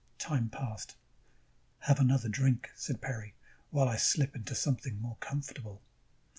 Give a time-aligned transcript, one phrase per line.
[0.17, 0.95] _Time passed.
[1.81, 3.35] "Have another drink," said Peri,
[3.69, 5.83] "while I slip into something more comfortable."